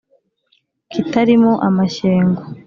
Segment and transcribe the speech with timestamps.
[0.91, 2.41] Kitali mo amashyengo